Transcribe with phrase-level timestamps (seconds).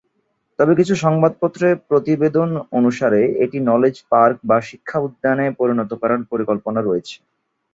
[0.59, 7.15] তবে কিছু সংবাদপত্রে প্রতিবেদন অনুসারে এটি "নলেজ পার্ক" বা শিক্ষা উদ্যানে পরিণত করার পরিকল্পনা রয়েছে।